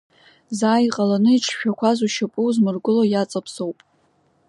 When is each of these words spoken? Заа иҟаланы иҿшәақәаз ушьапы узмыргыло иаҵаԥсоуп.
Заа 0.57 0.83
иҟаланы 0.87 1.31
иҿшәақәаз 1.33 1.97
ушьапы 2.05 2.39
узмыргыло 2.47 3.03
иаҵаԥсоуп. 3.07 3.77